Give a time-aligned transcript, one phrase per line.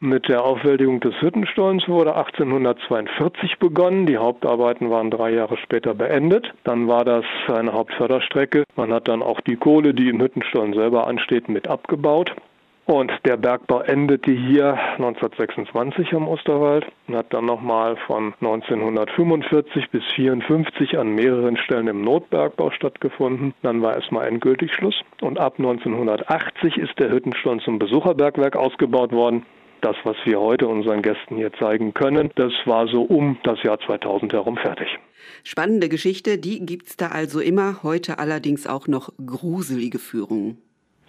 [0.00, 4.06] Mit der Aufwältigung des Hüttenstollens wurde 1842 begonnen.
[4.06, 6.54] Die Hauptarbeiten waren drei Jahre später beendet.
[6.62, 8.62] Dann war das eine Hauptförderstrecke.
[8.76, 12.32] Man hat dann auch die Kohle, die im Hüttenstollen selber ansteht, mit abgebaut.
[12.86, 20.04] Und der Bergbau endete hier 1926 am Osterwald und hat dann nochmal von 1945 bis
[20.16, 23.52] 1954 an mehreren Stellen im Notbergbau stattgefunden.
[23.62, 25.00] Dann war erstmal endgültig Schluss.
[25.20, 29.44] Und ab 1980 ist der Hüttenstollen zum Besucherbergwerk ausgebaut worden
[29.80, 33.78] das, was wir heute unseren Gästen hier zeigen können, das war so um das Jahr
[33.80, 34.88] 2000 herum fertig.
[35.44, 40.58] Spannende Geschichte, die gibt's da also immer, heute allerdings auch noch gruselige Führungen.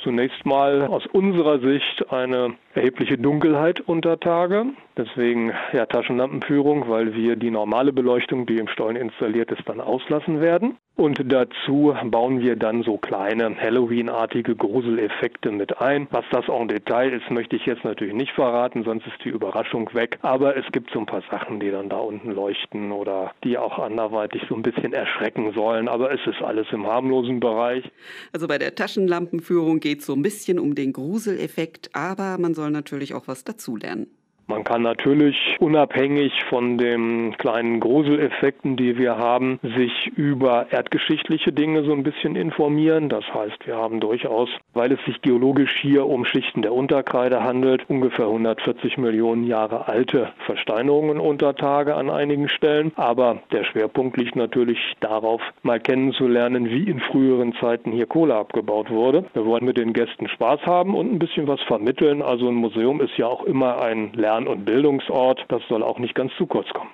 [0.01, 4.67] Zunächst mal aus unserer Sicht eine erhebliche Dunkelheit unter Tage.
[4.97, 10.39] Deswegen ja Taschenlampenführung, weil wir die normale Beleuchtung, die im Stollen installiert ist, dann auslassen
[10.39, 10.77] werden.
[10.99, 16.09] Und dazu bauen wir dann so kleine Halloween-artige Gruseleffekte mit ein.
[16.11, 19.89] Was das en Detail ist, möchte ich jetzt natürlich nicht verraten, sonst ist die Überraschung
[19.93, 20.19] weg.
[20.23, 23.79] Aber es gibt so ein paar Sachen, die dann da unten leuchten oder die auch
[23.79, 25.87] anderweitig so ein bisschen erschrecken sollen.
[25.87, 27.89] Aber es ist alles im harmlosen Bereich.
[28.33, 32.71] Also bei der Taschenlampenführung geht es so ein bisschen um den Gruseleffekt, aber man soll
[32.71, 34.07] natürlich auch was dazulernen.
[34.49, 41.83] Man kann natürlich unabhängig von den kleinen Gruseleffekten, die wir haben, sich über erdgeschichtliche Dinge
[41.83, 43.09] so ein bisschen informieren.
[43.09, 47.87] Das heißt, wir haben durchaus, weil es sich geologisch hier um Schichten der Unterkreide handelt,
[47.89, 52.91] ungefähr 140 Millionen Jahre alte Versteinerungen unter Tage an einigen Stellen.
[52.95, 58.89] Aber der Schwerpunkt liegt natürlich darauf, mal kennenzulernen, wie in früheren Zeiten hier Kohle abgebaut
[58.89, 59.25] wurde.
[59.33, 62.23] Wir wollen mit den Gästen Spaß haben und ein bisschen was vermitteln.
[62.23, 65.45] Also ein Museum ist ja auch immer ein Lern- Lern- und Bildungsort.
[65.49, 66.91] Das soll auch nicht ganz zu kurz kommen.